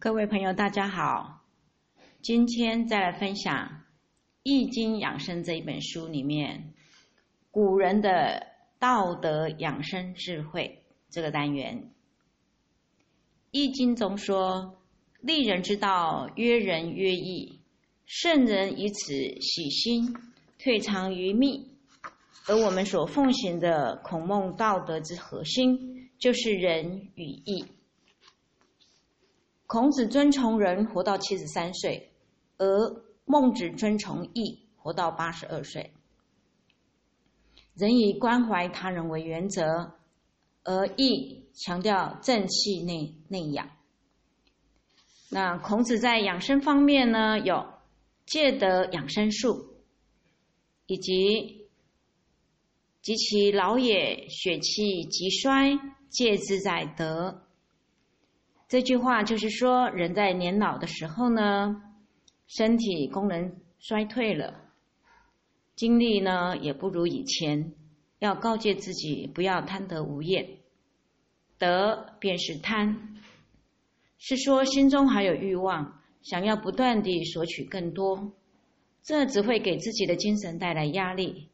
[0.00, 1.42] 各位朋友，大家好。
[2.20, 3.68] 今天再来分享
[4.42, 6.74] 《易经养生》这一本书里面
[7.50, 8.46] 古人的
[8.78, 11.82] 道德养生智慧这个单元。
[13.50, 14.76] 《易经》中说
[15.22, 17.60] ：“利人之道，约人约义。
[18.04, 20.14] 圣人以此喜心，
[20.58, 21.70] 退藏于密。”
[22.46, 27.64] 而我们所奉行的孔孟道德之核心，就是仁与义。
[29.74, 32.00] 孔子尊崇仁，活到七十三岁；
[32.58, 35.92] 而孟子尊崇义，活到八十二岁。
[37.74, 39.94] 仁以关怀他人为原则，
[40.62, 43.68] 而义强调正气内内养。
[45.28, 47.66] 那孔子在养生方面呢，有
[48.26, 49.74] 戒德养生术，
[50.86, 51.66] 以及
[53.02, 55.76] 及其老也，血气极衰，
[56.10, 57.43] 戒之在德。
[58.74, 61.80] 这句话就是说，人在年老的时候呢，
[62.48, 64.62] 身体功能衰退了，
[65.76, 67.72] 精力呢也不如以前，
[68.18, 70.56] 要告诫自己不要贪得无厌。
[71.56, 73.14] 得便是贪，
[74.18, 78.32] 是说心中还有欲望，想要不断地索取更多，
[79.04, 81.48] 这只会给自己的精神带来压力。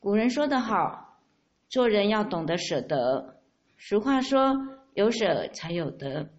[0.00, 1.20] 古人说得好，
[1.68, 3.36] 做人要懂得舍得。
[3.76, 4.56] 俗话说，
[4.94, 6.30] 有舍才有得。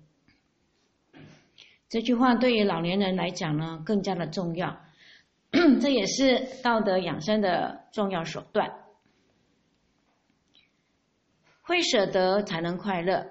[1.90, 4.80] 这句话对于老年人来讲呢，更加的重要。
[5.82, 8.72] 这也是道德养生的重要手段。
[11.64, 13.26] 会舍得才能快乐。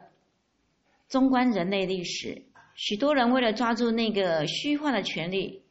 [1.07, 2.43] 纵观人类历史，
[2.75, 5.63] 许多人为了抓住那个虚幻的权利，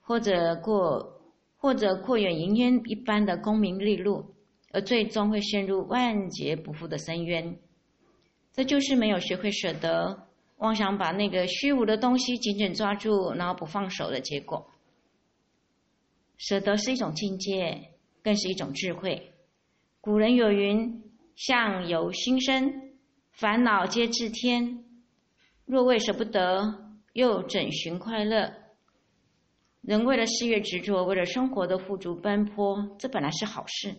[0.00, 1.20] 或者过
[1.58, 4.34] 或者过远云烟一般的功名利禄，
[4.72, 7.58] 而最终会陷入万劫不复的深渊。
[8.52, 10.29] 这就是没有学会舍得。
[10.60, 14.70] 妄想把那个虚无的东西紧紧抓住，然后不放手的结果。
[16.36, 19.32] 舍得是一种境界，更是一种智慧。
[20.02, 21.02] 古人有云
[21.34, 22.92] ：“相由心生，
[23.32, 24.84] 烦恼皆自天。
[25.64, 28.52] 若为舍不得，又怎寻快乐？”
[29.80, 33.96] 人为了事业执着，为了生活的富足奔波，这本来是好事。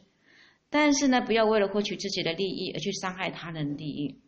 [0.69, 4.19] 但是呢，不要为了获取自己的利益而去伤害他人利益，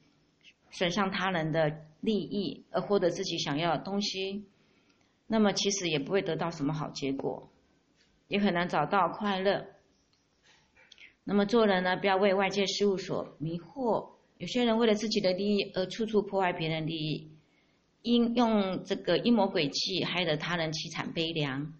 [0.73, 1.85] 损伤他人的。
[2.03, 4.44] 利益而获得自己想要的东西，
[5.25, 7.50] 那么其实也不会得到什么好结果，
[8.28, 9.67] 也很难找到快乐。
[11.23, 14.09] 那么做人呢，不要为外界事物所迷惑。
[14.38, 17.31] 有些人为了自己的利益而处处破坏别人利益，
[18.01, 21.73] 因用这个阴谋诡计害得他人凄惨悲凉，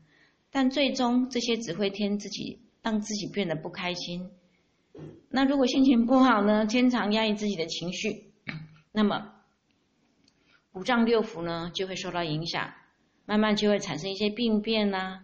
[0.52, 4.32] 但最终这些只会添自己让自己变得不开心。
[5.28, 8.32] 那如果心情不好呢，经常压抑自己的情绪，
[8.94, 9.32] 那么。
[10.72, 12.74] 五脏六腑呢就会受到影响，
[13.26, 15.24] 慢慢就会产生一些病变呐。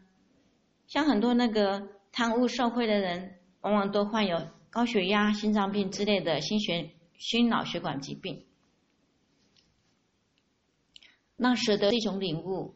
[0.86, 8.46] 像很多那个贪污受贿的人，往往都患有高血压、心脏病之类的心血、心脑血管疾病。
[11.36, 12.76] 那舍得一种领悟，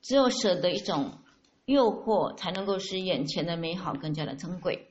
[0.00, 1.20] 只有舍得一种
[1.66, 4.88] 诱惑，才能够使眼前的美好更加的珍贵。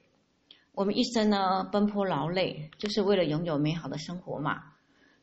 [0.71, 4.70] 我们一生呢奔波劳累，就是为了拥有美好的生活嘛，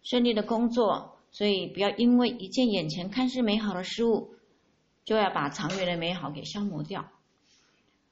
[0.03, 1.17] 顺利的工作。
[1.31, 4.35] 所以，不要因为一件眼前看似美好的事物，
[5.05, 7.07] 就要把长远的美好给消磨掉。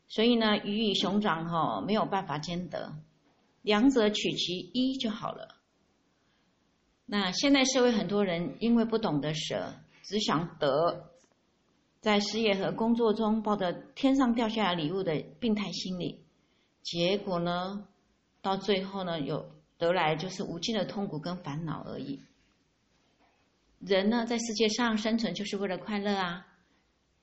[0.06, 2.94] 所以呢，鱼与熊掌哈没有办法兼得，
[3.62, 5.56] 两者取其一就好了。
[7.06, 11.10] 那现在社会很多人因为不懂得舍，只想得，
[12.00, 16.20] 在事业和工作中抱着天上掉下来礼物的病态心理，
[16.82, 17.88] 结果呢，
[18.42, 22.22] 到最后呢，有得来就是无尽的痛苦跟烦恼而已。
[23.78, 26.46] 人呢，在世界上生存就是为了快乐啊。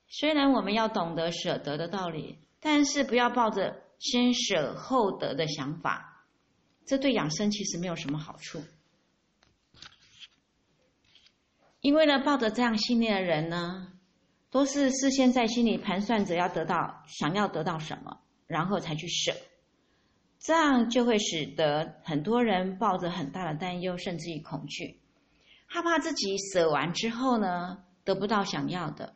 [0.06, 6.26] 虽然我们要懂得舍得的道理，但是不要抱着先舍后得的想法，
[6.86, 8.62] 这对养生其实没有什么好处。
[11.80, 13.92] 因为呢，抱着这样信念的人呢，
[14.50, 19.34] 都是事先在心里盘算着要得到、想要得到什么，然后才去舍，
[20.44, 25.00] 这样就会使得很多人抱着很大的担忧，甚至于恐惧。
[25.64, 29.14] 害怕自己舍完之后呢，得不到想要的，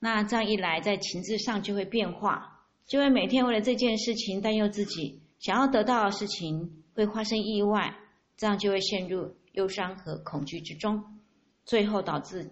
[0.00, 7.96] 那这样一来，在情志上就会变化，就会每天为了这件事情担忧自己想要得到的事情会发生意外，
[8.36, 11.20] 这样就会陷入忧伤和恐惧之中，
[11.64, 12.50] 最后导致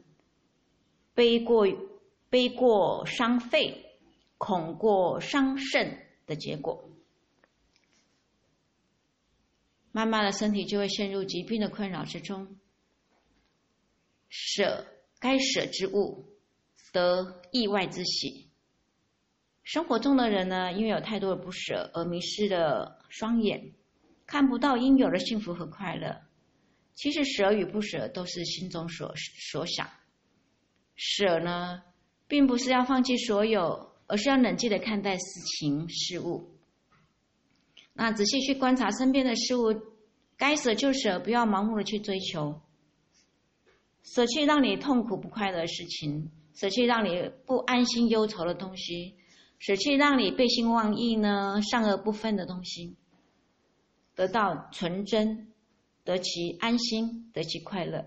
[1.14, 1.66] 悲过
[2.30, 3.84] 悲过伤肺，
[4.38, 5.98] 恐过伤肾
[6.28, 6.88] 的结果，
[9.96, 12.58] 慢慢的身体就会陷入疾病的困扰之中。
[14.28, 14.86] 舍
[15.18, 16.36] 该舍之物，
[16.92, 18.50] 得意外之喜。
[19.62, 23.72] 生活中的人呢，因为有太多的不舍，而迷失了双眼，
[24.26, 26.20] 看不到应有的幸福和快乐。
[26.94, 29.14] 其实舍与不舍都是心中所
[29.50, 29.88] 所想。
[30.94, 31.82] 舍呢，
[32.28, 36.55] 并不是要放弃所有，而是要冷静的看待事情事物。
[37.96, 39.74] 那仔细去观察身边的事物，
[40.36, 42.60] 该舍就舍，不要盲目的去追求。
[44.02, 49.16] 舍弃让你痛苦不快乐的事情，舍弃让你不安心忧愁的东西，
[49.58, 52.96] 舍弃让你背信忘义呢善恶不分的东西，
[54.14, 55.52] 得到纯真，
[56.04, 58.04] 得其安心，得其快乐。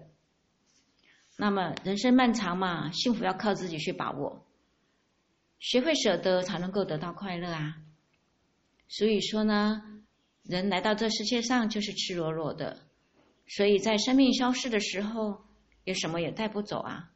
[1.36, 4.46] 那么人生漫长嘛，幸福要靠自己去把握，
[5.58, 7.78] 学会舍得，才能够得到快乐啊。
[8.90, 9.84] 所以说呢，
[10.44, 12.80] 人来到这世界上就是赤裸裸的，
[13.48, 15.42] 所以在生命消逝的时候，
[15.84, 17.12] 有什么也带不走啊。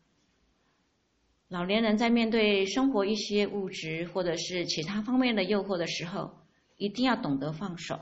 [1.48, 6.32] 老年人在面对生活一些物质或者是其他方面的诱惑的时候，
[6.78, 8.00] 一定要懂得放手，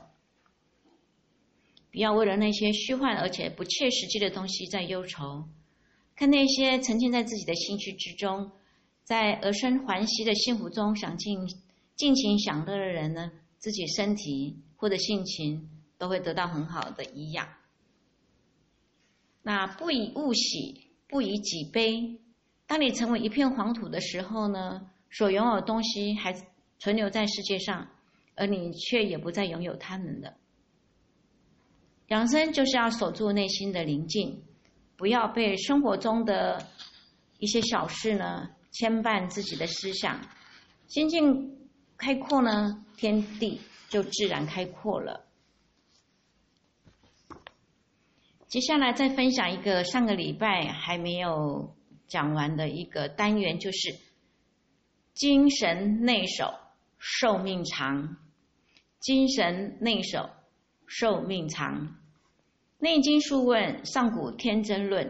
[1.90, 5.48] 不要为了那些虚幻而且不切实际的东西在忧愁，
[6.14, 8.52] 看那些沉浸在自己的兴趣之中，
[9.02, 11.38] 在儿孙环息的幸福中想尽
[11.96, 13.32] 尽情享乐的人呢。
[13.62, 17.46] 自己身体或者性情都会得到很好的营养。
[19.40, 22.18] 那不以物喜，不以己悲。
[22.66, 26.34] 当你成为一片黄土的时候呢，所拥有的东西还
[26.80, 27.88] 存留在世界上，
[28.34, 30.34] 而你却也不再拥有它们了。
[32.08, 34.42] 养生就是要守住内心的宁静，
[34.96, 36.66] 不要被生活中的
[37.38, 40.20] 一些小事呢牵绊自己的思想，
[40.88, 41.62] 心境。
[41.98, 45.24] 开阔呢，天地就自然开阔了。
[48.48, 51.74] 接下来再分享一个上个礼拜还没有
[52.06, 53.96] 讲完的一个单元，就是
[55.14, 56.54] 精神内守，
[56.98, 58.16] 寿命长。
[59.00, 60.30] 精神内守，
[60.86, 61.88] 寿命长。
[62.78, 65.06] 《内经·数问·上古天真论》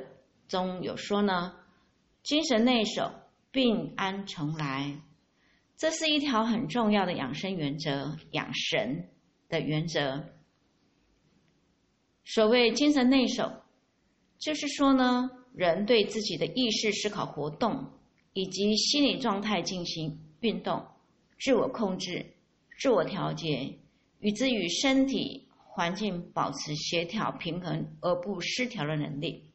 [0.49, 1.55] 中有说呢：
[2.23, 3.13] 精神内守，
[3.51, 5.01] 病安从来。
[5.83, 9.09] 这是一条很重要的养生原则，养神
[9.49, 10.25] 的原则。
[12.25, 13.51] 所谓精神内守，
[14.39, 17.95] 就是说呢，人对自己的意识思考活动
[18.33, 20.87] 以及心理状态进行运动，
[21.41, 22.25] 自我控制、
[22.79, 23.77] 自我调节，
[24.21, 29.51] 与之与身体环境保持协调平衡而不失调的能力。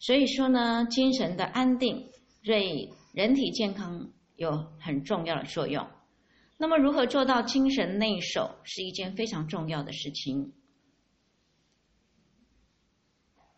[0.00, 2.10] 所以说呢，精神的安定
[2.42, 4.10] 对人体健康。
[4.36, 5.86] 有很重要的作用。
[6.56, 10.44] 那么，如何做到精神内守，是一件非常重要的事情。《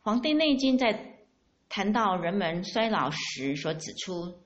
[0.01, 1.19] 黄帝内经》在
[1.69, 4.43] 谈到人们衰老时所指出：“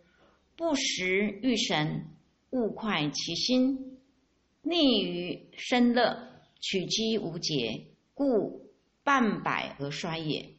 [0.57, 2.09] 不时欲神，
[2.51, 3.77] 勿快其心；
[4.63, 8.73] 逆于生乐，取机无节，故
[9.05, 10.55] 半百而衰也。”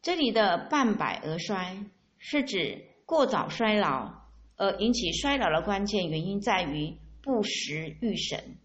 [0.00, 1.84] 这里的“半百而衰”
[2.16, 2.86] 是指。
[3.08, 8.58] 过早衰老而引起衰老的关键原因在于不时欲神，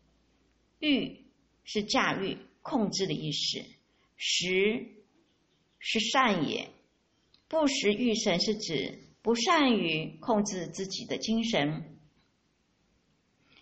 [0.79, 1.23] 欲
[1.63, 3.63] 是驾驭、控制的意思，
[4.17, 4.85] 时
[5.79, 6.69] 是善也。
[7.47, 11.97] 不时欲神是指不善于控制自己的精神，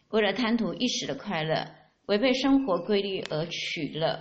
[0.09, 1.75] 为了贪图一时的快乐，
[2.07, 4.19] 违背生活规律而取乐，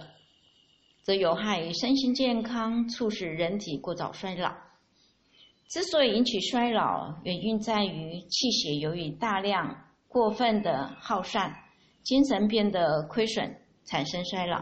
[1.00, 4.54] 则有害于身心健康，促使人体过早衰老。
[5.70, 11.54] 之所以引起衰老，原因在于气血由于大量过分的耗散，
[12.02, 14.58] 精神变得亏损，产生衰老。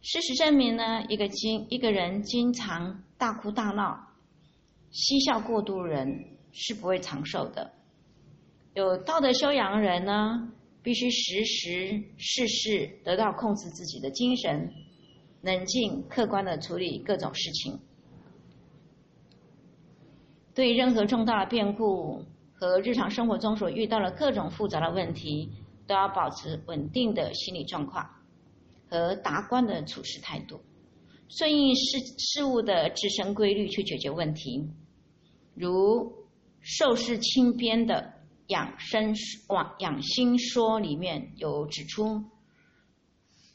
[0.00, 3.98] 事实证明呢，一个经一个人经常大哭大闹、
[4.92, 6.06] 嬉笑过度人
[6.52, 7.72] 是不会长寿的。
[8.74, 10.52] 有道德修养人呢，
[10.84, 14.72] 必须时时事事得到控制自己的精神，
[15.40, 17.76] 冷静客观的处理各种事情。
[20.54, 25.50] 对任何重大变故和日常生活中所遇到的各种复杂的问题，
[25.86, 28.08] 都要保持稳定的心理状况
[28.88, 30.60] 和达观的处事态度，
[31.28, 34.68] 顺应事事物的自身规律去解决问题。
[35.54, 36.06] 如
[36.60, 38.12] 《寿世清编》的
[38.48, 39.14] 养生
[39.48, 42.22] 往养心说里面有指出，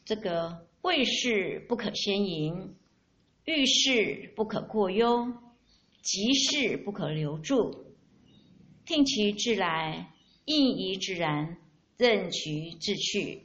[0.04, 2.74] 这个未事不可先淫，
[3.44, 5.32] 遇事不可过忧。
[6.02, 7.94] 急事不可留住，
[8.84, 10.14] 听其自来，
[10.44, 11.58] 应宜自然，
[11.96, 13.42] 任其自去。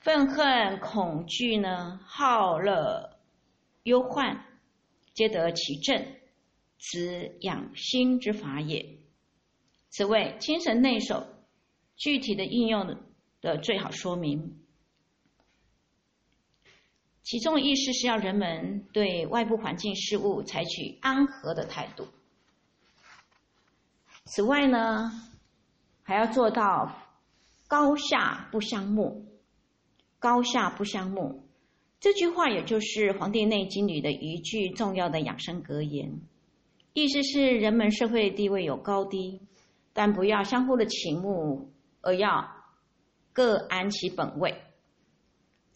[0.00, 3.18] 愤恨、恐惧呢，好乐、
[3.82, 4.44] 忧患，
[5.12, 6.14] 皆得其正，
[6.78, 8.98] 此养心之法也。
[9.90, 11.26] 此谓精神内守
[11.96, 12.96] 具体的应用
[13.40, 14.64] 的最好说明。
[17.30, 22.08] 其中的意思是要人们对外部环境事物采取安和的态度。
[24.24, 25.12] 此外呢，
[26.02, 26.90] 还要做到
[27.66, 29.26] 高下不相慕。
[30.18, 31.44] 高下不相慕，
[32.00, 36.22] 这句话也就是《黄帝内经》里的一句重要的养生格言。
[36.94, 39.42] 意思是人们社会地位有高低，
[39.92, 41.70] 但不要相互的倾慕，
[42.00, 42.48] 而要
[43.34, 44.62] 各安其本位。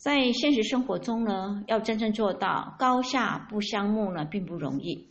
[0.03, 5.09] 在现实生活中呢，要真正做到高下不相慕呢，并不容易。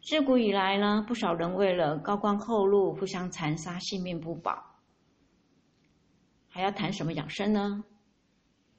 [0.00, 4.76] 自古以来呢，不少人为了高官厚禄，互相残杀，性命不保。
[6.48, 7.82] 还要谈什么养生呢？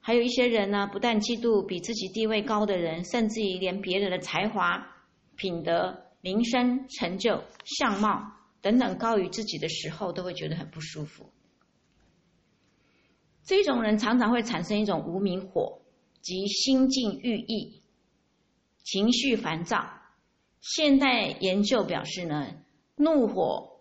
[0.00, 4.86] 还有一些人呢，不但嫉妒比自己地位高的人，甚至于连别人的才华、
[5.36, 8.32] 品德、名声、成就、相貌
[8.62, 11.28] 等等高于自己的时候，都会觉得很不舒服。
[13.44, 15.80] 这种人常常会产生一种无名火，
[16.20, 17.82] 即心境郁抑、
[18.82, 19.88] 情绪烦躁。
[20.60, 22.56] 现代研究表示呢，
[22.96, 23.80] 怒火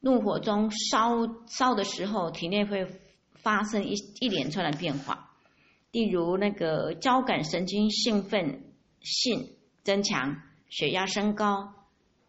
[0.00, 2.86] 怒火中烧烧的时候，体内会。
[3.34, 5.32] 发生一一连串的变化，
[5.90, 8.62] 例如那个交感神经兴奋
[9.00, 11.74] 性增强，血压升高，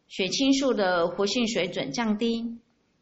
[0.07, 2.57] 血清素的活性水准降低，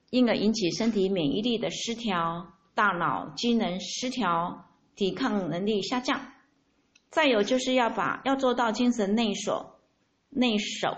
[0.10, 6.34] 因而引起身体免疫力的失调，大脑机能失调，抵抗能力下降。
[7.10, 9.80] 再有就是要把要做到精神内守，
[10.30, 10.98] 内守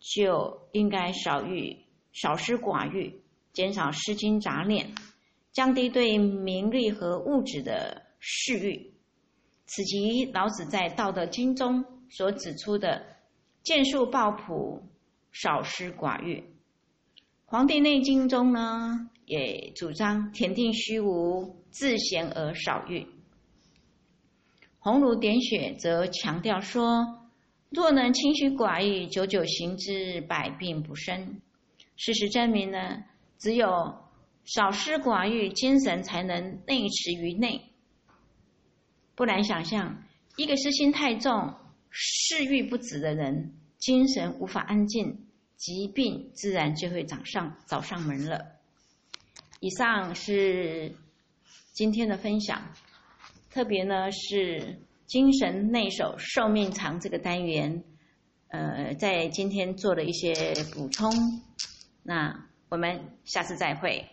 [0.00, 4.94] 就应该少欲，少思寡欲，减少失精杂念。
[5.52, 8.92] 降低对名利和物质的嗜欲，
[9.66, 13.04] 此即老子在《道德经》中所指出的
[13.64, 14.80] “见树抱朴，
[15.32, 16.38] 少思寡欲”。
[17.46, 22.98] 《黄帝内经》中呢，也主张“田定虚无，自闲而少欲”。
[24.80, 27.30] 《鸿儒点穴》则强调说
[27.70, 31.40] ：“若能清虚寡欲，久久行之，百病不生。”
[31.96, 33.04] 事实证明呢，
[33.38, 33.94] 只有。
[34.46, 37.60] 少思寡欲，精神才能内持于内。
[39.14, 40.02] 不难想象，
[40.36, 41.54] 一个私心太重、
[41.90, 48.59] 嗜欲不止的人，精神无法安静，疾病自然就会找上找上门了。
[49.60, 50.96] 以上是
[51.72, 52.62] 今天的分享，
[53.50, 57.84] 特别呢是精神内守、寿命长这个单元，
[58.48, 61.12] 呃，在今天做了一些补充。
[62.02, 64.08] 那我们下次再会。